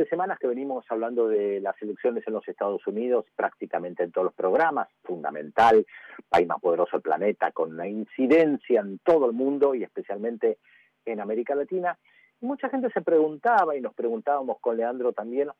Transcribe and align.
Hace 0.00 0.08
semanas 0.08 0.38
que 0.38 0.46
venimos 0.46 0.82
hablando 0.88 1.28
de 1.28 1.60
las 1.60 1.76
elecciones 1.82 2.26
en 2.26 2.32
los 2.32 2.48
Estados 2.48 2.86
Unidos, 2.86 3.26
prácticamente 3.36 4.02
en 4.02 4.10
todos 4.10 4.24
los 4.24 4.34
programas, 4.34 4.88
fundamental, 5.02 5.84
país 6.26 6.48
más 6.48 6.58
poderoso 6.58 6.92
del 6.92 7.02
planeta, 7.02 7.52
con 7.52 7.74
una 7.74 7.86
incidencia 7.86 8.80
en 8.80 8.98
todo 9.00 9.26
el 9.26 9.34
mundo 9.34 9.74
y 9.74 9.82
especialmente 9.82 10.56
en 11.04 11.20
América 11.20 11.54
Latina. 11.54 11.98
Mucha 12.40 12.70
gente 12.70 12.88
se 12.94 13.02
preguntaba, 13.02 13.76
y 13.76 13.82
nos 13.82 13.92
preguntábamos 13.92 14.58
con 14.60 14.78
Leandro 14.78 15.12
también, 15.12 15.50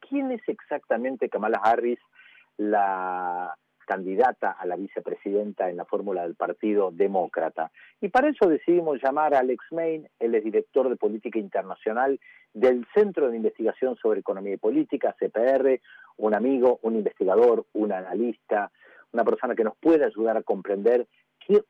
¿quién 0.00 0.32
es 0.32 0.42
exactamente 0.48 1.28
Kamala 1.28 1.60
Harris, 1.62 2.00
la 2.56 3.56
candidata 3.86 4.50
a 4.52 4.66
la 4.66 4.76
vicepresidenta 4.76 5.70
en 5.70 5.76
la 5.76 5.84
fórmula 5.84 6.22
del 6.22 6.34
Partido 6.34 6.90
Demócrata. 6.90 7.70
Y 8.00 8.08
para 8.08 8.28
eso 8.28 8.48
decidimos 8.48 9.00
llamar 9.02 9.34
a 9.34 9.40
Alex 9.40 9.64
Main, 9.70 10.08
él 10.18 10.34
es 10.34 10.44
director 10.44 10.88
de 10.88 10.96
Política 10.96 11.38
Internacional 11.38 12.18
del 12.54 12.86
Centro 12.94 13.30
de 13.30 13.36
Investigación 13.36 13.96
sobre 13.96 14.20
Economía 14.20 14.54
y 14.54 14.58
Política, 14.58 15.14
CPR, 15.18 15.80
un 16.18 16.34
amigo, 16.34 16.78
un 16.82 16.96
investigador, 16.96 17.66
un 17.72 17.92
analista, 17.92 18.70
una 19.12 19.24
persona 19.24 19.54
que 19.54 19.64
nos 19.64 19.76
puede 19.76 20.04
ayudar 20.04 20.36
a 20.36 20.42
comprender 20.42 21.06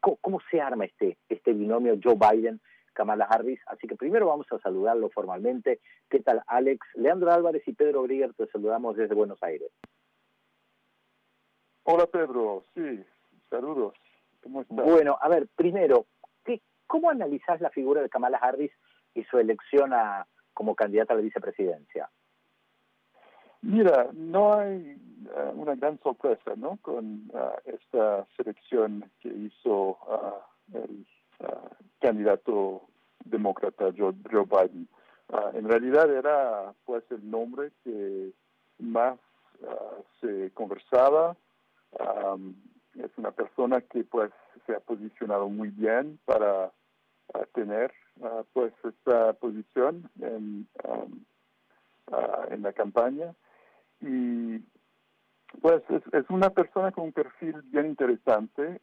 cómo 0.01 0.41
se 0.51 0.61
arma 0.61 0.84
este, 0.84 1.17
este 1.29 1.53
binomio 1.53 1.98
Joe 2.03 2.17
Biden. 2.17 2.61
Kamala 2.92 3.25
Harris. 3.25 3.59
Así 3.67 3.87
que 3.87 3.97
primero 3.97 4.27
vamos 4.27 4.47
a 4.53 4.59
saludarlo 4.59 5.09
formalmente. 5.11 5.81
¿Qué 6.11 6.20
tal, 6.20 6.42
Alex? 6.47 6.87
Leandro 6.95 7.33
Álvarez 7.33 7.62
y 7.67 7.73
Pedro 7.73 8.03
Grieger 8.03 8.34
te 8.34 8.47
saludamos 8.48 8.97
desde 8.97 9.15
Buenos 9.15 9.42
Aires. 9.42 9.70
Hola 11.85 12.07
Pedro, 12.07 12.65
sí, 12.75 13.05
saludos. 13.51 13.95
¿Cómo 14.43 14.63
estás? 14.63 14.85
Bueno, 14.85 15.19
a 15.21 15.29
ver, 15.29 15.49
primero, 15.57 16.07
¿cómo 16.87 17.09
analizás 17.09 17.61
la 17.63 17.71
figura 17.71 18.03
de 18.03 18.11
Kamala 18.11 18.37
Harris 18.37 18.71
y 19.15 19.25
su 19.25 19.39
elección 19.39 19.95
a, 19.95 20.27
como 20.53 20.75
candidata 20.75 21.15
a 21.15 21.17
la 21.17 21.23
vicepresidencia? 21.23 22.11
Mira, 23.63 24.09
no 24.13 24.55
hay 24.55 24.97
uh, 25.25 25.59
una 25.59 25.75
gran 25.75 25.98
sorpresa, 26.01 26.53
¿no? 26.56 26.79
Con 26.83 27.31
uh, 27.33 27.53
esta 27.65 28.27
selección 28.37 29.11
que 29.21 29.28
hizo 29.28 29.99
uh, 30.06 30.77
el 30.77 31.06
candidato 32.01 32.83
demócrata 33.25 33.87
Joe, 33.97 34.15
Joe 34.31 34.45
Biden. 34.45 34.87
en 35.55 35.69
realidad 35.69 36.11
era, 36.15 36.75
pues, 36.84 37.05
el 37.11 37.28
nombre 37.28 37.73
que 37.83 38.33
más 38.78 39.19
se 40.21 40.51
conversaba 40.53 41.37
es 42.95 43.11
una 43.17 43.31
persona 43.31 43.81
que 43.81 44.05
pues 44.05 44.31
se 44.67 44.75
ha 44.75 44.81
posicionado 44.81 45.48
muy 45.48 45.71
bien 45.71 46.19
para 46.25 46.73
tener 47.55 47.93
uh, 48.21 48.45
pues 48.53 48.73
esta 48.84 49.33
posición 49.34 50.11
en, 50.21 50.69
en 52.51 52.62
la 52.62 52.73
campaña. 52.73 53.34
Y 54.01 54.59
pues 55.61 55.83
es, 55.91 56.31
una 56.31 56.51
persona 56.51 56.93
con 56.93 57.05
un 57.05 57.12
perfil 57.12 57.61
bien 57.65 57.87
interesante 57.87 58.81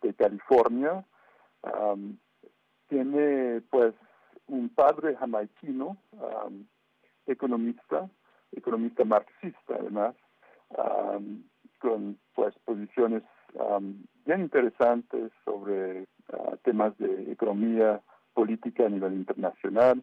de 0.00 0.14
California. 0.14 1.04
Tiene 2.88 3.62
pues 3.70 3.94
un 4.46 4.68
padre 4.68 5.16
jamaiquino 5.16 5.96
economista 7.26 8.10
economista 8.54 9.04
marxista 9.04 9.76
además 9.78 10.14
con 11.78 12.18
pues 12.34 12.54
posiciones 12.64 13.22
bien 14.24 14.40
interesantes 14.40 15.32
sobre 15.44 16.06
ah, 16.32 16.56
temas 16.64 16.96
de 16.98 17.32
economía 17.32 18.00
política 18.34 18.86
a 18.86 18.88
nivel 18.88 19.14
internacional. 19.14 20.02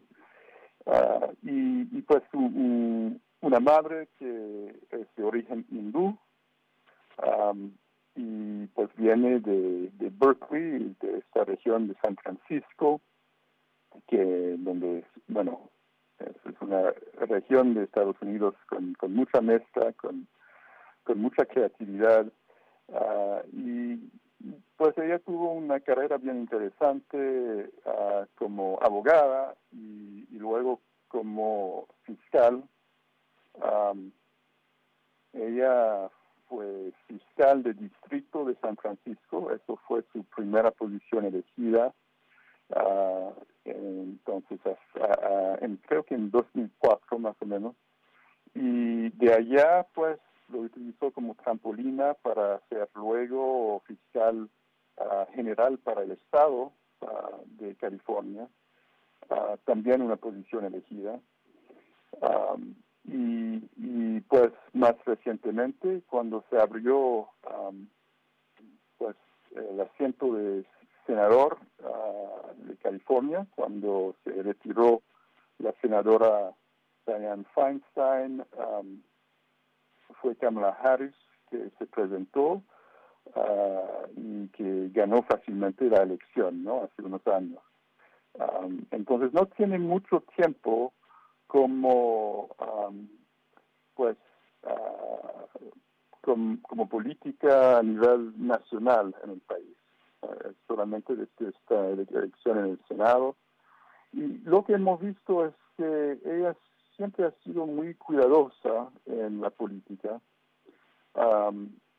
Ah, 0.86 1.28
y, 1.42 1.84
pues 2.02 2.22
una 2.32 3.60
madre 3.60 4.08
que 4.18 4.74
es 4.90 5.06
de 5.16 5.22
origen 5.22 5.64
hindú 5.70 6.18
y 8.16 8.66
pues 8.68 8.88
viene 8.96 9.40
de, 9.40 9.90
de 9.92 10.10
Berkeley, 10.10 10.96
de 11.00 11.18
esta 11.18 11.44
región 11.44 11.88
de 11.88 11.94
San 12.02 12.16
Francisco, 12.16 13.00
que 14.08 14.56
donde, 14.58 15.04
bueno, 15.28 15.70
es, 16.18 16.34
una 16.60 16.92
región 17.26 17.74
de 17.74 17.84
Estados 17.84 18.16
Unidos 18.20 18.54
con, 18.68 18.94
con 18.94 19.14
mucha 19.14 19.40
mezcla, 19.40 19.92
con 19.94 20.26
con 21.10 21.22
mucha 21.22 21.44
creatividad 21.44 22.24
ah, 22.94 23.42
y 23.52 23.96
pues 24.76 24.96
ella 24.96 25.18
tuvo 25.18 25.54
una 25.54 25.80
carrera 25.80 26.18
bien 26.18 26.36
interesante 26.36 27.68
ah, 27.84 28.26
como 28.36 28.78
abogada 28.80 29.56
y, 29.72 30.24
luego 30.38 30.80
como 31.08 31.88
fiscal. 32.04 32.62
ella 35.32 36.08
fue 36.48 36.92
fiscal 37.08 37.64
de 37.64 37.74
distrito 37.74 38.44
de 38.44 38.54
San 38.62 38.76
Francisco, 38.76 39.50
eso 39.50 39.76
fue 39.88 40.04
su 40.12 40.22
primera 40.24 40.70
posición 40.70 41.24
elegida. 41.24 41.92
Uh, 42.68 43.34
entonces, 43.64 44.60
creo 45.88 46.04
que 46.04 46.14
en 46.14 46.30
2004 46.30 47.18
más 47.18 47.34
o 47.40 47.46
menos. 47.46 47.74
Y 48.54 49.10
de 49.10 49.34
allá, 49.34 49.86
pues, 49.92 50.18
lo 50.50 50.60
utilizó 50.60 51.10
como 51.10 51.34
trampolina 51.34 52.14
para 52.14 52.60
ser 52.68 52.88
luego 52.94 53.80
fiscal 53.86 54.48
ah, 54.98 55.26
general 55.34 55.78
para 55.78 56.02
el 56.02 56.12
Estado 56.12 56.72
ah, 57.02 57.30
de 57.58 57.74
California, 57.76 58.48
ah, 59.30 59.56
también 59.64 60.02
una 60.02 60.16
posición 60.16 60.64
elegida. 60.64 61.20
y, 63.04 64.20
pues 64.28 64.52
más 64.72 64.94
recientemente, 65.04 66.02
cuando 66.08 66.44
se 66.50 66.58
abrió 66.58 67.28
pues 68.98 69.16
el 69.56 69.80
asiento 69.80 70.34
de 70.34 70.64
senador 71.06 71.58
de 72.56 72.76
California, 72.76 73.46
cuando 73.56 74.14
se 74.22 74.30
retiró 74.42 75.02
la 75.58 75.72
senadora 75.80 76.54
Diane 77.06 77.44
Feinstein, 77.54 78.44
fue 80.20 80.36
Kamala 80.36 80.76
Harris 80.82 81.14
que 81.50 81.70
se 81.78 81.86
presentó 81.86 82.62
ah, 83.34 84.06
y 84.16 84.48
que 84.48 84.88
ganó 84.92 85.22
fácilmente 85.22 85.84
la 85.86 86.02
elección, 86.02 86.64
¿no? 86.64 86.84
Hace 86.84 87.02
unos 87.02 87.26
años. 87.26 87.60
entonces 88.90 89.32
no 89.32 89.46
tiene 89.46 89.78
mucho 89.78 90.22
tiempo 90.36 90.92
como, 91.46 92.48
pues, 93.94 94.16
ah, 94.64 95.46
como, 96.20 96.88
política 96.88 97.78
a 97.78 97.82
nivel 97.82 98.32
nacional 98.36 99.14
en 99.24 99.30
el 99.30 99.40
país. 99.40 99.76
Uh, 100.22 100.52
solamente 100.66 101.16
desde 101.16 101.48
esta 101.48 101.88
elección 101.88 102.58
en 102.58 102.64
el 102.72 102.80
Senado. 102.86 103.36
Y 104.12 104.38
lo 104.44 104.64
que 104.64 104.74
hemos 104.74 105.00
visto 105.00 105.46
es 105.46 105.54
que 105.78 106.18
ella 106.24 106.54
siempre 107.00 107.24
ha 107.24 107.30
sido 107.44 107.64
muy 107.64 107.94
cuidadosa 107.94 108.90
en 109.06 109.40
la 109.40 109.48
política 109.48 110.20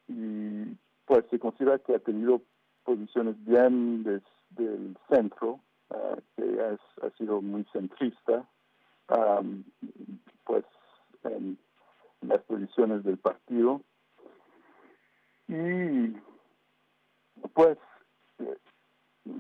y 0.08 0.78
pues 1.06 1.26
se 1.32 1.40
considera 1.40 1.80
que 1.80 1.96
ha 1.96 2.00
tenido 2.00 2.44
posiciones 2.84 3.36
bien 3.44 4.04
desde 4.04 4.22
el 4.60 4.96
centro, 5.10 5.60
ah, 5.90 6.18
que 6.36 6.78
ha 7.02 7.10
sido 7.18 7.42
muy 7.42 7.66
centrista, 7.74 8.48
pues 10.46 10.66
en, 11.24 11.58
las 12.22 12.44
posiciones 12.44 13.04
del 13.04 13.18
partido. 13.18 13.82
Y 15.48 16.16
pues 17.56 17.80
eh, 18.38 18.58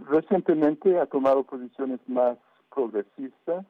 recientemente 0.10 1.00
ha 1.00 1.06
tomado 1.06 1.44
posiciones 1.44 2.00
más 2.08 2.40
progresistas 2.74 3.64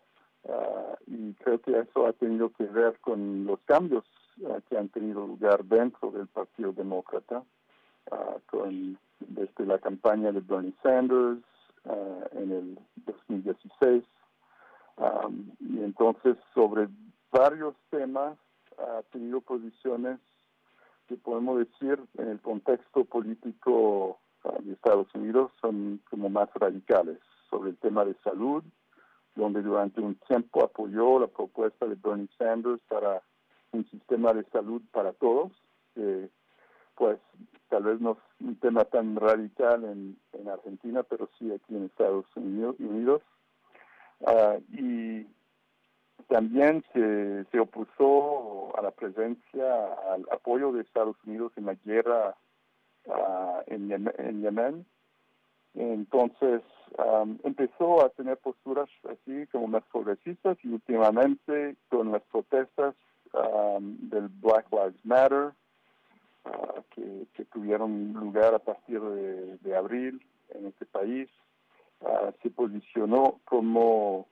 Ah, 0.50 0.98
y 1.06 1.34
creo 1.36 1.62
que 1.62 1.78
eso 1.80 2.08
ha 2.08 2.14
tenido 2.14 2.52
que 2.54 2.66
ver 2.66 3.00
con 3.00 3.46
los 3.46 3.60
cambios 3.62 4.06
ah, 4.48 4.60
que 4.68 4.78
han 4.78 4.90
tenido 4.90 5.28
lugar 5.28 5.64
dentro 5.66 6.12
del 6.12 6.28
Partido 6.28 6.72
Demócrata, 6.72 7.44
ah, 8.12 8.38
con 8.48 8.98
desde 9.20 9.66
la 9.66 9.78
campaña 9.78 10.32
de 10.32 10.40
Bernie 10.40 10.74
Sanders 10.82 11.44
en 12.34 12.52
el 12.52 12.80
2016. 13.06 14.04
y 15.60 15.84
entonces 15.84 16.38
sobre 16.54 16.88
varios 17.32 17.76
temas 17.90 18.38
ha 18.78 19.04
tenido 19.12 19.42
posiciones 19.42 20.20
que 21.08 21.16
podemos 21.18 21.60
decir 21.60 22.00
en 22.18 22.30
el 22.30 22.40
contexto 22.42 23.06
político 23.06 24.20
de 24.64 24.74
Estados 24.74 25.08
Unidos 25.14 25.52
son 25.62 26.02
como 26.10 26.30
más 26.30 26.50
radicales 26.56 27.20
sobre 27.50 27.72
el 27.72 27.78
tema 27.78 28.06
de 28.06 28.16
salud, 28.24 28.64
donde 29.36 29.62
durante 29.62 30.02
un 30.02 30.16
tiempo 30.28 30.64
apoyó 30.64 31.20
la 31.20 31.28
propuesta 31.28 31.86
de 31.86 31.96
Bernie 31.96 32.30
Sanders 32.38 32.82
para 32.88 33.22
un 33.72 33.90
sistema 33.90 34.34
de 34.34 34.44
salud 34.46 34.82
para 34.92 35.14
todos, 35.14 35.52
que 35.96 36.30
pues 36.96 37.20
tal 37.70 37.84
vez 37.84 38.02
no 38.02 38.12
es 38.12 38.18
un 38.46 38.56
tema 38.58 38.84
tan 38.86 39.16
radical 39.16 39.84
en, 39.86 40.18
en 40.34 40.50
Argentina, 40.50 41.04
pero 41.04 41.30
sí 41.40 41.52
aquí 41.52 41.76
en 41.76 41.86
Estados 41.86 42.26
Unidos. 42.36 43.22
Uh, 44.20 44.62
y 44.70 45.26
también 46.28 46.84
se, 46.94 47.46
se 47.46 47.60
opuso 47.60 48.78
a 48.78 48.82
la 48.82 48.92
presencia, 48.92 49.86
al 50.14 50.28
apoyo 50.32 50.72
de 50.72 50.82
Estados 50.82 51.16
Unidos 51.26 51.52
en 51.56 51.66
la 51.66 51.74
guerra 51.86 52.36
uh, 53.06 53.62
en, 53.68 54.42
Yemen, 54.42 54.86
Entonces 55.74 56.62
um, 56.98 57.38
empezó 57.44 58.06
a 58.06 58.10
tener 58.10 58.38
posturas 58.38 58.90
así 59.10 59.48
como 59.48 59.68
más 59.68 59.84
progresistas 59.92 60.58
y 60.64 60.70
últimamente 60.70 61.76
con 61.90 62.12
las 62.12 62.22
protestas 62.24 62.96
um, 63.34 63.98
del 64.10 64.28
Black 64.28 64.68
Lives 64.72 65.06
Matter 65.06 65.54
uh, 66.46 66.82
que, 66.92 67.46
tuvieron 67.52 68.14
lugar 68.14 68.54
a 68.54 68.60
partir 68.60 69.02
de, 69.02 69.58
de 69.58 69.76
abril 69.76 70.26
en 70.50 70.68
este 70.68 70.86
país, 70.86 71.30
uh, 72.02 72.32
se 72.42 72.50
posicionó 72.50 73.42
como 73.46 74.28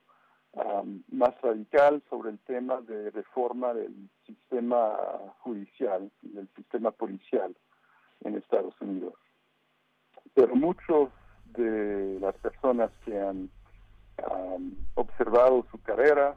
um, 0.52 1.02
más 1.10 1.38
radical 1.42 2.02
sobre 2.08 2.30
el 2.30 2.38
tema 2.40 2.80
de 2.80 3.10
reforma 3.10 3.74
del 3.74 4.08
sistema 4.26 4.96
judicial 5.40 6.10
y 6.22 6.28
del 6.30 6.48
sistema 6.56 6.90
policial 6.92 7.54
en 8.24 8.36
Estados 8.36 8.74
Unidos. 8.80 9.14
Pero 10.34 10.54
muchos 10.54 11.10
de 11.56 12.18
las 12.20 12.34
personas 12.36 12.90
que 13.04 13.18
han 13.18 13.50
observado 14.94 15.64
su 15.70 15.80
carrera 15.82 16.36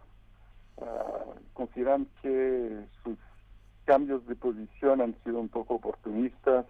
uh, 0.78 1.34
consideran 1.54 2.08
que 2.22 2.86
sus 3.04 3.18
cambios 3.86 4.26
de 4.28 4.36
posición 4.36 5.02
han 5.02 5.16
sido 5.24 5.40
un 5.40 5.50
poco 5.50 5.76
oportunistas. 5.76 6.66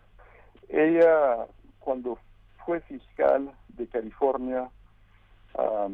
Ella, 0.69 1.45
cuando 1.80 2.18
fue 2.66 2.80
fiscal 2.81 3.51
de 3.69 3.88
California, 3.88 4.69
uh, 5.56 5.92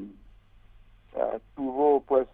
tuvo 1.56 2.02
pues 2.02 2.28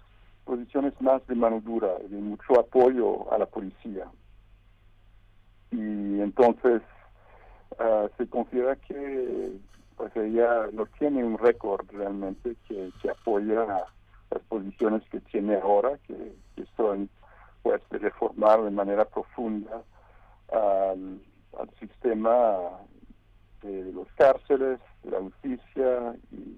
posiciones 0.44 0.94
más 1.02 1.26
de 1.28 1.36
mano 1.36 1.60
dura, 1.62 1.98
de 1.98 2.18
mucho 2.18 2.60
apoyo 2.60 3.32
a 3.34 3.40
la 3.40 3.48
policía. 3.48 4.06
Y 5.72 6.22
entonces 6.22 6.82
uh, 7.80 8.08
se 8.18 8.28
considera 8.30 8.76
que 8.76 9.58
pues 9.98 10.16
ella 10.16 10.68
no 10.74 10.86
tiene 10.98 11.24
un 11.24 11.38
récord 11.38 11.86
realmente 11.92 12.56
que, 12.68 12.92
que 13.02 13.10
apoya 13.10 13.66
las 14.32 14.42
posiciones 14.50 15.04
que 15.10 15.20
tiene 15.22 15.56
ahora, 15.56 15.98
que, 16.08 16.36
que 16.56 16.66
son 16.76 17.10
pues 17.64 17.82
de 17.90 17.98
reformar 17.98 18.62
de 18.64 18.72
manera 18.72 19.06
profunda 19.06 19.82
al, 20.52 21.20
sistema 21.80 22.58
de 23.64 23.92
los 23.92 24.08
cárceles, 24.16 24.80
de 25.04 25.12
la 25.12 25.20
justicia 25.20 26.16
y 26.32 26.58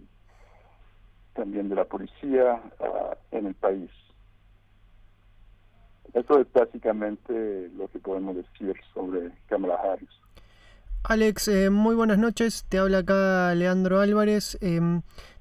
también 1.34 1.70
de 1.70 1.76
la 1.76 1.86
policía 1.86 2.62
uh, 2.80 3.16
en 3.36 3.48
el 3.48 3.56
país. 3.56 3.90
Eso 6.14 6.40
es 6.40 6.52
básicamente 6.52 7.70
lo 7.78 7.88
que 7.88 8.00
podemos 8.00 8.36
decir 8.36 8.76
sobre 8.94 9.32
Kamala 9.48 9.76
Harris. 9.76 10.10
Alex, 11.04 11.48
eh, 11.48 11.70
muy 11.70 11.96
buenas 11.96 12.18
noches. 12.18 12.66
Te 12.68 12.80
habla 12.80 13.00
acá 13.00 13.54
Leandro 13.56 14.02
Álvarez. 14.02 14.58
Eh, 14.62 14.82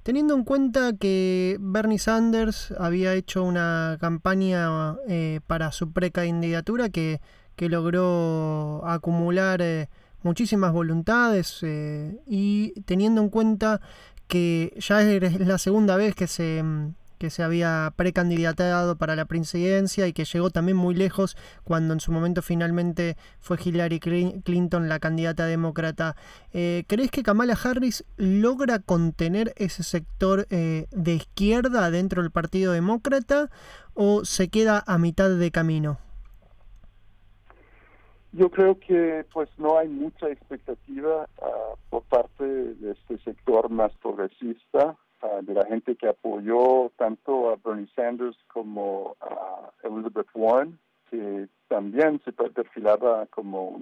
teniendo 0.02 0.34
en 0.34 0.44
cuenta 0.44 0.92
que 0.96 1.56
Bernie 1.60 1.98
Sanders 1.98 2.72
había 2.78 3.14
hecho 3.14 3.42
una 3.42 3.96
campaña 4.00 4.96
eh, 5.08 5.40
para 5.46 5.72
su 5.72 5.92
precandidatura 5.92 6.88
que, 6.90 7.20
que 7.56 7.68
logró 7.68 8.86
acumular 8.86 9.60
eh, 9.62 9.88
muchísimas 10.22 10.72
voluntades 10.72 11.60
y 11.64 12.80
teniendo 12.82 13.20
en 13.20 13.28
cuenta 13.28 13.80
que 14.28 14.76
ya 14.78 15.02
es 15.02 15.40
la 15.40 15.58
segunda 15.58 15.96
vez 15.96 16.14
que 16.14 16.26
se 16.26 16.62
que 17.18 17.30
se 17.30 17.42
había 17.42 17.92
precandidatado 17.96 18.96
para 18.96 19.16
la 19.16 19.24
presidencia 19.24 20.06
y 20.06 20.12
que 20.12 20.24
llegó 20.24 20.50
también 20.50 20.76
muy 20.76 20.94
lejos 20.94 21.36
cuando 21.64 21.94
en 21.94 22.00
su 22.00 22.12
momento 22.12 22.42
finalmente 22.42 23.16
fue 23.40 23.58
Hillary 23.62 24.00
Clinton 24.00 24.88
la 24.88 24.98
candidata 24.98 25.46
demócrata. 25.46 26.16
Eh, 26.52 26.84
¿Crees 26.86 27.10
que 27.10 27.22
Kamala 27.22 27.56
Harris 27.62 28.04
logra 28.16 28.78
contener 28.78 29.52
ese 29.56 29.82
sector 29.82 30.46
eh, 30.50 30.86
de 30.90 31.14
izquierda 31.14 31.90
dentro 31.90 32.22
del 32.22 32.30
Partido 32.30 32.72
Demócrata 32.72 33.50
o 33.94 34.24
se 34.24 34.48
queda 34.48 34.84
a 34.86 34.98
mitad 34.98 35.30
de 35.30 35.50
camino? 35.50 35.98
Yo 38.32 38.50
creo 38.50 38.78
que 38.78 39.24
pues 39.32 39.48
no 39.56 39.78
hay 39.78 39.88
mucha 39.88 40.28
expectativa 40.28 41.26
uh, 41.38 41.76
por 41.88 42.02
parte 42.02 42.44
de 42.44 42.92
este 42.92 43.16
sector 43.18 43.70
más 43.70 43.92
progresista 44.02 44.94
uh, 45.22 45.42
de 45.42 45.54
la 45.54 45.64
gente 45.66 45.96
que 45.96 46.08
apoyó 46.08 46.90
tanto 46.96 47.50
a 47.50 47.56
Bernie 47.56 47.88
Sanders 47.94 48.36
como 48.52 49.16
a 49.20 49.70
Elizabeth 49.82 50.28
Warren, 50.34 50.78
que 51.10 51.48
también 51.68 52.20
se 52.24 52.32
perfilaba 52.32 53.26
como 53.26 53.80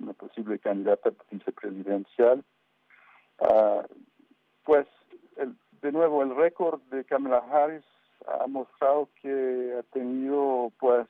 una 0.00 0.12
posible 0.14 0.58
candidata 0.58 1.12
vicepresidencial. 1.30 2.44
Uh, 3.38 3.82
pues, 4.64 4.86
el, 5.36 5.54
de 5.80 5.92
nuevo, 5.92 6.22
el 6.22 6.34
récord 6.34 6.80
de 6.90 7.04
Kamala 7.04 7.42
Harris 7.50 7.84
ha 8.26 8.46
mostrado 8.46 9.08
que 9.20 9.76
ha 9.78 9.82
tenido, 9.92 10.72
pues, 10.78 11.08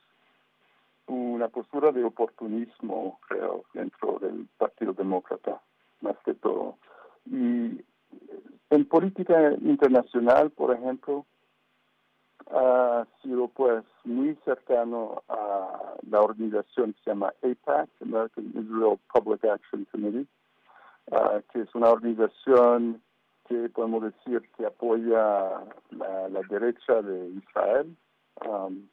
una 1.07 1.49
postura 1.49 1.91
de 1.91 2.03
oportunismo, 2.03 3.19
creo, 3.27 3.65
dentro 3.73 4.19
del 4.19 4.47
Partido 4.57 4.93
Demócrata, 4.93 5.61
más 6.01 6.17
que 6.25 6.33
todo. 6.33 6.77
Y 7.25 7.83
en 8.73 8.85
política 8.85 9.51
internacional, 9.61 10.49
por 10.49 10.73
ejemplo, 10.75 11.25
ha 12.51 13.05
sido 13.21 13.47
pues 13.49 13.83
muy 14.03 14.35
cercano 14.43 15.21
a 15.29 15.95
la 16.09 16.21
organización 16.21 16.93
que 16.93 17.03
se 17.03 17.09
llama 17.11 17.33
APAC, 17.43 17.89
American 18.01 18.51
Israel 18.55 18.99
Public 19.13 19.45
Action 19.45 19.85
Committee, 19.91 20.27
uh, 21.11 21.41
que 21.51 21.61
es 21.61 21.75
una 21.75 21.91
organización 21.91 23.01
que 23.47 23.69
podemos 23.69 24.03
decir 24.03 24.41
que 24.57 24.65
apoya 24.65 25.61
la, 25.91 26.29
la 26.29 26.41
derecha 26.49 27.01
de 27.01 27.29
Israel 27.29 27.95
um, 28.47 28.87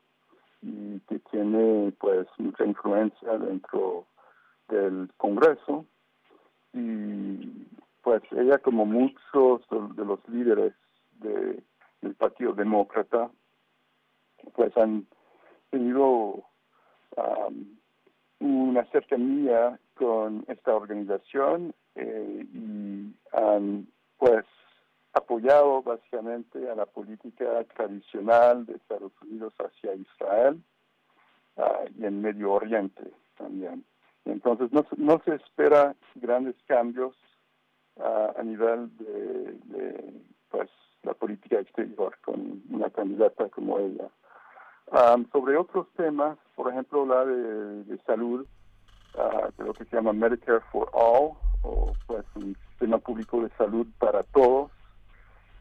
y 0.60 1.00
que 1.08 1.20
tiene 1.30 1.92
pues 1.98 2.26
mucha 2.36 2.66
influencia 2.66 3.38
dentro 3.38 4.04
del 4.68 5.10
Congreso. 5.16 5.86
Y 6.74 7.66
pues 8.02 8.22
ella 8.32 8.58
como 8.58 8.86
muchos 8.86 9.62
de 9.70 10.04
los 10.04 10.20
líderes 10.28 10.74
de, 11.18 11.62
del 12.00 12.14
Partido 12.14 12.52
Demócrata, 12.52 13.30
pues 14.54 14.76
han 14.76 15.06
tenido 15.70 16.44
um, 17.16 17.76
una 18.40 18.84
cercanía 18.86 19.78
con 19.94 20.44
esta 20.48 20.74
organización 20.74 21.74
eh, 21.94 22.46
y 22.52 23.14
han 23.32 23.86
pues 24.16 24.44
apoyado 25.12 25.82
básicamente 25.82 26.70
a 26.70 26.74
la 26.74 26.86
política 26.86 27.64
tradicional 27.76 28.64
de 28.64 28.74
Estados 28.74 29.12
Unidos 29.22 29.52
hacia 29.58 29.94
Israel 29.94 30.62
uh, 31.56 31.88
y 31.98 32.06
en 32.06 32.22
Medio 32.22 32.52
Oriente 32.52 33.12
también. 33.36 33.84
Entonces 34.24 34.72
no, 34.72 34.86
no 34.96 35.20
se 35.24 35.34
espera 35.34 35.94
grandes 36.14 36.54
cambios 36.66 37.14
a, 37.98 38.32
a 38.38 38.42
nivel 38.42 38.96
de, 38.98 40.22
pues 40.50 40.70
la 41.02 41.14
política 41.14 41.60
exterior 41.60 42.16
con 42.24 42.62
una 42.70 42.90
candidata 42.90 43.48
como 43.48 43.78
ella. 43.78 44.08
Sobre 45.32 45.56
otros 45.56 45.86
temas, 45.96 46.36
por 46.56 46.70
ejemplo, 46.70 47.06
la 47.06 47.24
de, 47.24 47.98
salud, 48.06 48.46
de 49.56 49.64
lo 49.64 49.72
que 49.72 49.84
se 49.84 49.96
llama 49.96 50.12
Medicare 50.12 50.60
for 50.72 50.90
All, 50.92 51.32
o 51.62 51.92
pues 52.06 52.24
un 52.34 52.56
sistema 52.70 52.98
público 52.98 53.40
de 53.42 53.50
salud 53.50 53.86
para 53.98 54.22
todos. 54.24 54.70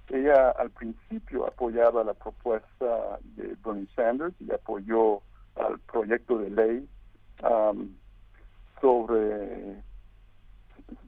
Ella 0.10 0.50
al 0.50 0.72
principio 0.72 1.46
apoyaba 1.46 2.04
la 2.04 2.16
propuesta 2.16 3.20
de 3.36 3.56
Bernie 3.64 3.88
Sanders 3.96 4.34
y 4.40 4.52
apoyó 4.52 5.22
al 5.56 5.78
proyecto 5.80 6.40
de 6.40 6.50
ley 6.50 6.90
sobre 8.82 9.84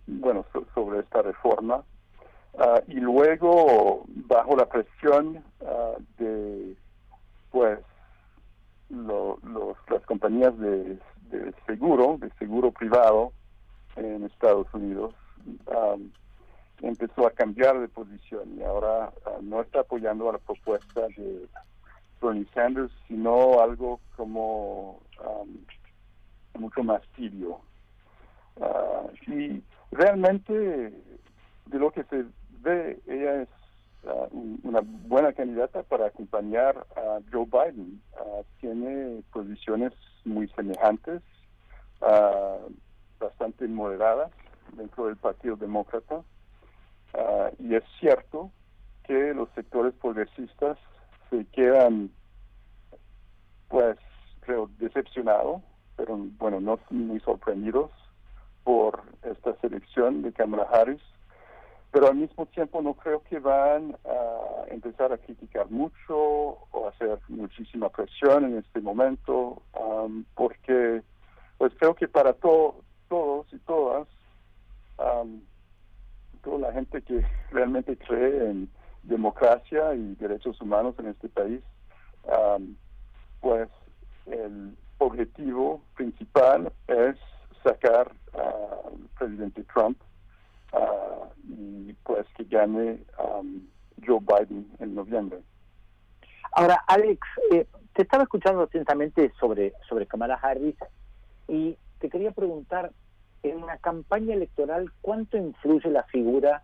bueno, 0.07 0.45
so, 0.51 0.65
sobre 0.73 0.99
esta 0.99 1.21
reforma. 1.21 1.83
Uh, 2.53 2.81
y 2.87 2.99
luego, 2.99 4.03
bajo 4.07 4.55
la 4.55 4.65
presión 4.67 5.43
uh, 5.61 6.01
de, 6.17 6.75
pues, 7.49 7.79
lo, 8.89 9.37
los, 9.43 9.77
las 9.89 10.05
compañías 10.05 10.57
de, 10.59 10.99
seguro, 11.65 12.17
de 12.19 12.29
seguro 12.39 12.71
privado 12.71 13.31
en 13.95 14.25
Estados 14.25 14.67
Unidos, 14.73 15.13
um, 15.67 16.11
empezó 16.81 17.25
a 17.25 17.31
cambiar 17.31 17.79
de 17.79 17.87
posición 17.87 18.57
y 18.57 18.63
ahora 18.63 19.13
no 19.41 19.61
está 19.61 19.81
apoyando 19.81 20.29
a 20.29 20.33
la 20.33 20.39
propuesta 20.39 21.07
de 21.15 21.47
Bernie 22.21 22.47
Sanders, 22.53 22.91
sino 23.07 23.61
algo 23.61 23.99
como 24.15 24.99
um, 25.23 26.59
mucho 26.59 26.83
más 26.83 27.01
tibio. 27.15 27.59
Y 29.27 29.63
realmente 29.91 30.53
de 30.53 31.79
lo 31.79 31.91
que 31.91 32.03
se 32.05 32.25
ve, 32.61 32.99
ella 33.07 33.43
es 33.43 33.49
ah, 34.05 34.27
una 34.63 34.81
buena 34.83 35.33
candidata 35.33 35.83
para 35.83 36.07
acompañar 36.07 36.85
a 36.95 37.19
Joe 37.31 37.45
Biden. 37.45 38.01
Ah, 38.17 38.41
tiene 38.59 39.23
posiciones 39.31 39.93
muy 40.25 40.47
semejantes, 40.49 41.21
bastante 43.19 43.67
moderadas 43.67 44.31
dentro 44.73 45.05
del 45.05 45.15
Partido 45.17 45.55
Demócrata. 45.55 46.23
y 47.59 47.75
es 47.75 47.83
cierto 47.99 48.51
que 49.03 49.33
los 49.33 49.49
sectores 49.51 49.93
progresistas 49.95 50.77
se 51.29 51.45
quedan, 51.45 52.09
pues, 53.67 53.97
creo, 54.41 54.69
decepcionados, 54.79 55.61
pero 55.95 56.17
bueno, 56.39 56.59
no 56.59 56.79
muy 56.89 57.19
sorprendidos 57.19 57.91
por 58.63 59.01
esta 59.23 59.55
selección 59.61 60.21
de 60.21 60.33
Kamala 60.33 60.67
Harris 60.71 61.01
pero 61.91 62.07
al 62.07 62.15
mismo 62.15 62.45
tiempo 62.47 62.81
no 62.81 62.93
creo 62.93 63.21
que 63.23 63.39
van 63.39 63.97
a 64.05 64.63
empezar 64.69 65.11
a 65.11 65.17
criticar 65.17 65.69
mucho 65.69 66.15
o 66.15 66.87
hacer 66.87 67.19
muchísima 67.27 67.89
presión 67.89 68.45
en 68.45 68.57
este 68.59 68.79
momento, 68.79 69.61
porque 70.35 71.01
pues 71.57 71.73
creo 71.77 71.93
que 71.93 72.07
para 72.07 72.33
todos 72.33 73.45
y 73.51 73.57
todas, 73.59 74.07
toda 76.41 76.59
la 76.59 76.71
gente 76.71 77.01
que 77.01 77.25
realmente 77.51 77.97
cree 77.97 78.49
en 78.49 78.69
democracia 79.03 79.93
y 79.93 80.15
derechos 80.15 80.61
humanos 80.61 80.95
en 80.97 81.07
este 81.07 81.27
país, 81.27 81.61
pues 83.41 83.67
el 84.27 84.77
objetivo 84.97 85.81
principal 85.95 86.71
es 86.87 87.17
sacar 87.63 88.11
al 88.33 89.07
presidente 89.17 89.63
Trump 89.73 89.97
y 91.47 91.93
pues 92.03 92.25
que 92.37 92.43
gane 92.45 93.03
um, 93.19 93.61
Joe 94.05 94.19
Biden 94.19 94.71
en 94.79 94.95
noviembre. 94.95 95.39
Ahora, 96.53 96.83
Alex, 96.87 97.19
eh, 97.51 97.65
te 97.93 98.01
estaba 98.03 98.23
escuchando 98.23 98.63
atentamente 98.63 99.31
sobre, 99.39 99.73
sobre 99.87 100.07
Kamala 100.07 100.35
Harris 100.35 100.75
y 101.47 101.77
te 101.99 102.09
quería 102.09 102.31
preguntar, 102.31 102.91
en 103.43 103.63
una 103.63 103.77
campaña 103.77 104.35
electoral, 104.35 104.91
¿cuánto 105.01 105.37
influye 105.37 105.89
la 105.89 106.03
figura 106.03 106.63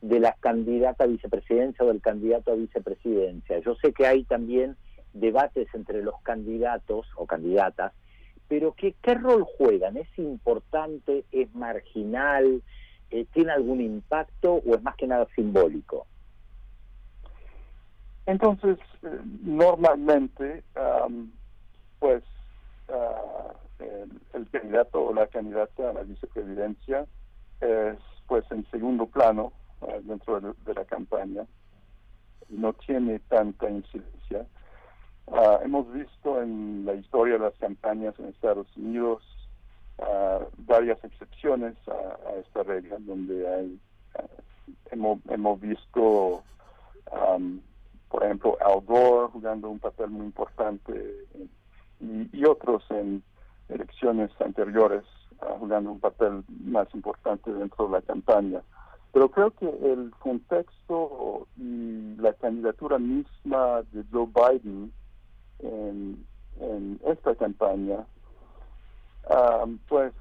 de 0.00 0.20
la 0.20 0.32
candidata 0.40 1.04
a 1.04 1.06
vicepresidencia 1.06 1.84
o 1.84 1.88
del 1.88 2.00
candidato 2.00 2.52
a 2.52 2.56
vicepresidencia? 2.56 3.58
Yo 3.60 3.76
sé 3.76 3.92
que 3.92 4.06
hay 4.06 4.24
también 4.24 4.76
debates 5.12 5.68
entre 5.74 6.02
los 6.02 6.20
candidatos 6.22 7.06
o 7.16 7.26
candidatas, 7.26 7.92
pero 8.48 8.72
¿qué, 8.72 8.94
qué 9.02 9.14
rol 9.14 9.44
juegan? 9.58 9.96
¿Es 9.96 10.08
importante? 10.18 11.24
¿Es 11.32 11.54
marginal? 11.54 12.62
Eh, 13.10 13.26
tiene 13.32 13.52
algún 13.52 13.80
impacto 13.80 14.54
o 14.54 14.74
es 14.74 14.82
más 14.82 14.96
que 14.96 15.06
nada 15.06 15.26
simbólico? 15.34 16.06
Entonces, 18.26 18.78
eh, 19.04 19.20
normalmente, 19.42 20.64
pues 22.00 22.24
ah, 22.88 23.52
el, 23.78 24.50
candidato 24.50 25.06
o 25.06 25.14
la 25.14 25.28
candidata 25.28 25.90
a 25.90 25.92
la 25.92 26.02
vicepresidencia 26.02 27.06
es 27.60 27.98
pues 28.26 28.44
en 28.50 28.68
segundo 28.70 29.06
plano 29.06 29.52
ah, 29.82 29.98
dentro 30.02 30.40
de, 30.40 30.74
la 30.74 30.84
campaña, 30.84 31.46
no 32.48 32.72
tiene 32.72 33.20
tanta 33.20 33.70
incidencia. 33.70 34.46
Ah, 35.32 35.58
hemos 35.64 35.92
visto 35.92 36.40
en 36.40 36.84
la 36.86 36.94
historia 36.94 37.34
de 37.34 37.40
las 37.40 37.54
campañas 37.58 38.14
en 38.18 38.26
Estados 38.26 38.68
Unidos 38.76 39.22
varias 40.58 41.02
excepciones 41.04 41.74
a, 41.88 42.34
esta 42.40 42.62
regla, 42.62 42.96
donde 43.00 43.48
hay, 43.48 43.80
hemos, 44.90 45.18
hemos 45.28 45.60
visto, 45.60 46.42
por 48.08 48.24
ejemplo, 48.24 48.56
Al 48.64 48.80
Gore 48.82 49.28
jugando 49.32 49.70
un 49.70 49.78
papel 49.78 50.10
muy 50.10 50.26
importante 50.26 51.26
y, 52.00 52.44
otros 52.44 52.84
en 52.90 53.22
elecciones 53.68 54.30
anteriores 54.40 55.02
jugando 55.58 55.92
un 55.92 56.00
papel 56.00 56.44
más 56.64 56.88
importante 56.94 57.52
dentro 57.52 57.86
de 57.86 57.92
la 57.92 58.02
campaña. 58.02 58.62
Pero 59.12 59.30
creo 59.30 59.50
que 59.52 59.66
el 59.66 60.12
contexto 60.18 61.46
y 61.56 62.16
la 62.16 62.32
candidatura 62.34 62.98
misma 62.98 63.82
de 63.92 64.04
Joe 64.12 64.26
Biden 64.26 64.92
en, 65.60 66.24
esta 67.06 67.34
campaña 67.34 68.06
pues 69.88 70.12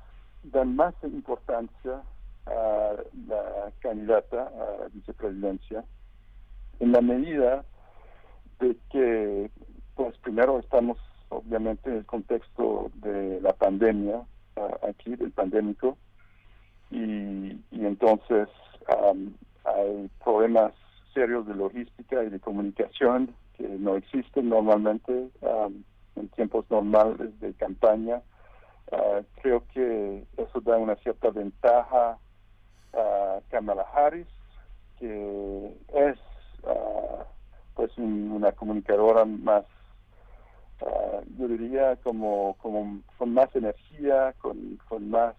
dan 0.44 0.75
más 0.75 0.94
importancia 1.04 2.01
a 2.46 2.94
la 3.27 3.72
candidata 3.80 4.48
a 4.48 4.82
la 4.82 4.88
vicepresidencia 4.94 5.84
en 6.80 6.92
la 6.92 7.01
medida 7.01 7.63
de 8.60 8.75
que, 8.92 9.50
pues 9.96 10.18
primero 10.20 10.60
estamos 10.60 10.98
obviamente 11.30 11.89
en 11.89 11.98
el 11.98 12.06
contexto 12.06 12.92
de 12.96 13.42
la 13.42 13.54
pandemia, 13.54 14.22
aquí 14.88 15.15
del 15.15 15.32
pandémico, 15.32 15.98
y, 16.92 17.60
entonces 17.72 18.50
hay 19.63 20.10
problemas 20.24 20.74
serios 21.13 21.48
de 21.48 21.56
logística 21.56 22.24
y 22.24 22.30
de 22.30 22.39
comunicación 22.39 23.34
que 23.57 23.67
no 23.67 23.95
existen 23.95 24.50
normalmente 24.50 25.29
en 26.15 26.29
tiempos 26.29 26.65
normales 26.69 27.39
de 27.39 27.53
campaña 27.53 28.21
Ah, 28.91 29.21
creo 29.41 29.65
que 29.74 30.24
eso 30.38 30.62
da 30.62 30.77
una 30.77 30.95
cierta 30.97 31.31
ventaja 31.31 32.17
a 32.93 33.39
Kamala 33.50 33.85
Harris, 33.93 34.27
que 35.00 35.75
es 35.93 36.17
ah, 36.65 37.25
pues 37.74 37.97
una 37.97 38.51
comunicadora 38.51 39.25
más, 39.25 39.65
ah, 40.81 41.21
yo 41.38 41.47
diría, 41.47 41.95
como, 41.97 42.55
como 42.62 43.01
con 43.17 43.33
más 43.33 43.53
energía, 43.55 44.33
con, 44.39 44.79
con 44.88 45.09
más 45.09 45.35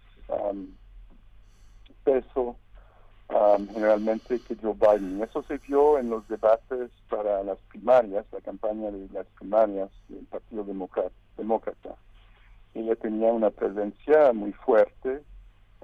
peso 2.03 2.57
generalmente 3.73 4.39
que 4.39 4.55
Joe 4.55 4.73
Biden. 4.73 5.21
Eso 5.21 5.43
se 5.43 5.57
vio 5.59 5.99
en 5.99 6.09
los 6.09 6.27
debates 6.27 6.89
para 7.09 7.43
las 7.43 7.57
primarias, 7.69 8.25
la 8.31 8.41
campaña 8.41 8.91
de 8.91 9.07
las 9.13 9.25
primarias 9.37 9.89
del 10.09 10.25
Partido 10.25 10.63
Demócrata 10.63 11.95
ella 12.79 12.95
tenía 12.95 13.31
una 13.31 13.49
presencia 13.49 14.31
muy 14.33 14.53
fuerte 14.53 15.23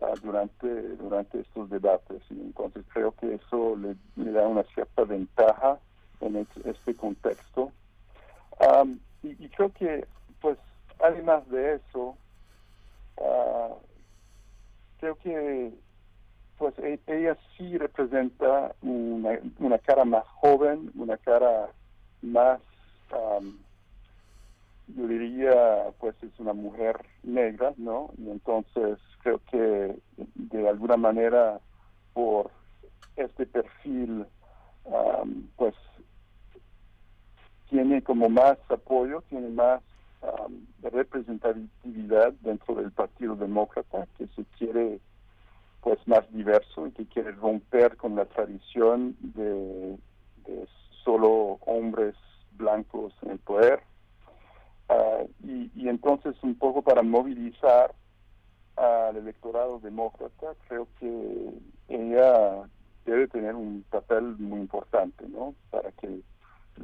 ah, 0.02 0.14
durante, 0.22 0.68
durante 0.98 1.40
estos 1.40 1.70
debates 1.70 2.22
entonces 2.30 2.84
creo 2.94 3.12
que 3.14 3.36
eso 3.36 3.76
le, 3.76 4.32
da 4.32 4.48
una 4.48 4.64
cierta 4.64 5.04
ventaja 5.04 5.80
en 6.22 6.48
este 6.64 6.96
contexto. 6.96 7.72
y, 9.24 9.50
creo 9.50 9.74
que, 9.74 10.06
pues, 10.40 10.58
además 11.02 11.48
de 11.50 11.76
eso, 11.76 12.16
ah, 13.18 13.70
creo 15.00 15.16
que 15.18 15.74
pues 16.58 16.78
e, 16.80 17.00
ella 17.08 17.38
sí 17.58 17.78
representa 17.78 18.76
una, 18.82 19.40
una 19.60 19.78
cara 19.80 20.06
más 20.06 20.26
joven, 20.28 20.92
una 20.96 21.18
cara 21.18 21.70
más 22.22 22.60
yo 24.88 25.08
diría, 25.08 25.92
pues 26.00 26.16
es 26.24 26.38
una 26.40 26.54
mujer 26.54 27.06
negra, 27.24 27.74
¿no? 27.78 28.12
Y 28.18 28.30
entonces 28.30 29.00
creo 29.22 29.40
que 29.50 29.96
de 30.36 30.70
alguna 30.70 30.98
manera 30.98 31.60
por 32.14 32.52
este 33.16 33.46
perfil, 33.46 34.26
pues 35.56 35.76
tiene 37.70 38.02
como 38.04 38.30
más 38.30 38.58
apoyo, 38.70 39.24
tiene 39.30 39.50
más 39.50 39.82
representatividad 40.82 42.34
dentro 42.42 42.76
del 42.76 42.92
Partido 42.92 43.36
Demócrata, 43.36 44.08
que 44.18 44.28
se 44.28 44.44
quiere 44.58 45.00
pues 45.84 46.00
más 46.08 46.32
diverso 46.32 46.88
y 46.88 46.92
que 46.92 47.06
quiere 47.06 47.32
romper 47.34 47.98
con 47.98 48.16
la 48.16 48.26
tradición 48.26 49.16
de 49.20 49.98
solo 51.04 51.60
hombres 51.66 52.16
blancos 52.58 53.14
en 53.24 53.32
el 53.32 53.40
poder 53.40 53.82
Ah, 54.90 55.24
y, 55.44 55.88
entonces 55.88 56.36
un 56.44 56.56
poco 56.56 56.82
para 56.82 57.02
movilizar 57.04 57.94
al 58.76 59.16
electorado 59.16 59.80
demócrata, 59.80 60.56
creo 60.68 60.88
que 61.00 61.50
ella 61.88 62.68
debe 63.06 63.28
tener 63.28 63.56
un 63.56 63.84
papel 63.90 64.36
muy 64.40 64.60
importante, 64.60 65.28
¿no? 65.28 65.56
Para 65.70 65.92
que 65.94 66.22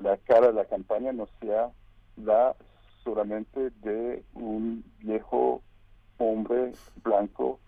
la 0.01 0.17
cara 0.17 0.47
de 0.47 0.53
la 0.53 0.65
campaña 0.65 1.11
no 1.11 1.27
sea 1.39 1.71
la 2.17 2.55
solamente 3.03 3.71
de 3.81 4.23
un 4.33 4.83
viejo 4.99 5.61
hombre 6.17 6.73
blanco. 7.03 7.59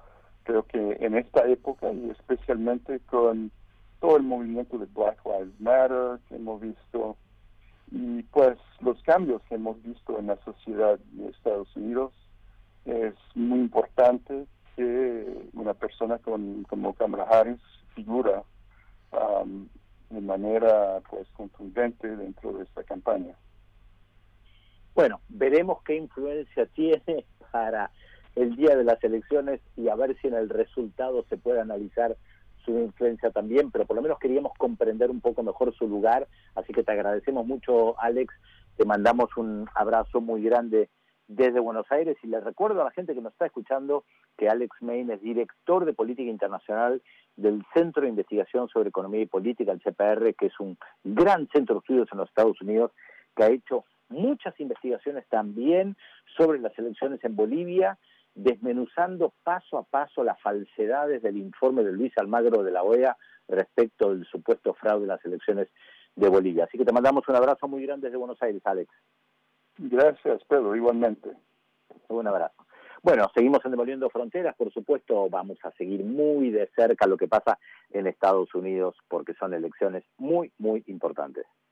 Creo 0.44 0.64
que 0.64 0.98
en 1.00 1.16
esta 1.16 1.48
época 1.48 1.92
y 1.92 2.10
especialmente 2.10 3.00
con 3.02 3.52
todo 4.00 4.18
el 4.18 4.24
movimiento 4.24 4.78
de 4.78 4.88
Black 4.88 5.20
Lives 5.26 5.60
Matter 5.60 6.20
que 6.28 6.36
hemos 6.36 6.60
visto 6.62 7.18
y 7.92 8.24
pues 8.24 8.58
los 8.80 9.02
cambios 9.04 9.42
que 9.44 9.56
hemos 9.56 9.82
visto 9.84 10.18
en 10.18 10.28
la 10.28 10.38
sociedad 10.44 10.98
de 11.12 11.30
Estados 11.30 11.76
Unidos 11.76 12.14
es 12.86 13.14
muy 13.36 13.60
importante 13.60 14.48
que 14.76 15.50
una 15.54 15.74
persona 15.74 16.18
con, 16.18 16.64
como 16.64 16.94
Kamala 16.94 17.26
Harris 17.26 17.62
figura 17.94 18.44
um, 19.12 19.68
de 20.10 20.22
manera 20.22 21.02
pues 21.10 21.28
contundente 21.32 22.16
dentro 22.16 22.54
de 22.54 22.64
esta 22.64 22.84
campaña. 22.84 23.36
Bueno, 24.96 25.22
veremos 25.30 25.82
qué 25.84 25.96
influencia 25.96 26.66
tiene 26.68 27.26
para 27.52 27.92
el 28.36 28.56
día 28.56 28.76
de 28.76 28.84
las 28.84 29.04
elecciones 29.04 29.62
y 29.76 29.90
a 29.90 29.96
ver 29.96 30.16
si 30.22 30.28
en 30.28 30.36
el 30.36 30.50
resultado 30.50 31.26
se 31.30 31.38
puede 31.38 31.60
analizar 31.60 32.16
su 32.64 32.72
influencia 32.72 33.32
también, 33.32 33.72
pero 33.72 33.86
por 33.86 33.96
lo 33.96 34.02
menos 34.02 34.20
queríamos 34.20 34.54
comprender 34.58 35.10
un 35.10 35.22
poco 35.22 35.44
mejor 35.44 35.74
su 35.76 35.88
lugar, 35.88 36.28
así 36.56 36.74
que 36.74 36.84
te 36.84 36.92
agradecemos 36.92 37.46
mucho, 37.46 38.00
Alex, 38.00 38.34
te 38.78 38.86
mandamos 38.86 39.36
un 39.36 39.68
abrazo 39.76 40.22
muy 40.22 40.44
grande 40.44 40.90
desde 41.28 41.60
Buenos 41.60 41.90
Aires 41.92 42.18
y 42.24 42.28
les 42.28 42.44
recuerdo 42.44 42.82
a 42.82 42.86
la 42.86 42.92
gente 42.92 43.14
que 43.16 43.22
nos 43.22 43.34
está 43.34 43.46
escuchando 43.46 44.04
que 44.38 44.50
Alex 44.50 44.76
Main 44.82 45.10
es 45.12 45.22
director 45.22 45.86
de 45.86 45.94
política 45.94 46.30
internacional 46.30 47.02
del 47.38 47.64
Centro 47.74 48.04
de 48.04 48.10
Investigación 48.10 48.68
sobre 48.68 48.90
Economía 48.90 49.22
y 49.22 49.28
Política, 49.28 49.72
el 49.72 49.82
CPR, 49.82 50.34
que 50.36 50.48
es 50.48 50.60
un 50.60 50.78
gran 51.04 51.48
centro 51.48 51.76
de 51.76 51.80
estudios 51.80 52.10
en 52.12 52.18
los 52.18 52.30
Estados 52.30 52.62
Unidos 52.62 52.92
que 53.36 53.44
ha 53.44 53.50
hecho 53.50 53.86
muchas 54.10 54.60
investigaciones 54.60 55.26
también 55.30 55.96
sobre 56.38 56.60
las 56.60 56.78
elecciones 56.78 57.24
en 57.24 57.36
Bolivia, 57.36 57.98
desmenuzando 58.36 59.34
paso 59.44 59.78
a 59.78 59.84
paso 59.84 60.24
las 60.24 60.40
falsedades 60.42 61.22
del 61.22 61.38
informe 61.38 61.84
de 61.84 61.92
Luis 61.92 62.18
Almagro 62.18 62.64
de 62.64 62.72
la 62.72 62.84
OEA 62.84 63.18
respecto 63.48 64.10
del 64.10 64.26
supuesto 64.26 64.74
fraude 64.74 65.04
en 65.04 65.10
las 65.10 65.26
elecciones 65.26 65.68
de 66.16 66.30
Bolivia. 66.30 66.66
Así 66.66 66.78
que 66.78 66.86
te 66.86 66.94
mandamos 66.94 67.28
un 67.28 67.36
abrazo 67.36 67.68
muy 67.68 67.86
grande 67.86 68.08
desde 68.08 68.18
Buenos 68.18 68.42
Aires, 68.42 68.62
Alex. 68.66 68.90
Gracias, 69.78 70.44
Pedro, 70.46 70.76
igualmente. 70.76 71.32
Un 72.08 72.28
abrazo. 72.28 72.66
Bueno, 73.04 73.32
seguimos 73.34 73.66
en 73.66 73.72
Demoliendo 73.72 74.10
Fronteras, 74.12 74.56
por 74.56 74.72
supuesto, 74.72 75.28
vamos 75.28 75.58
a 75.64 75.72
seguir 75.72 76.04
muy 76.04 76.52
de 76.52 76.70
cerca 76.76 77.08
lo 77.08 77.18
que 77.18 77.28
pasa 77.28 77.58
en 77.90 78.06
Estados 78.06 78.54
Unidos 78.54 78.96
porque 79.08 79.34
son 79.34 79.56
elecciones 79.56 80.04
muy, 80.18 80.52
muy 80.60 80.84
importantes. 80.86 81.46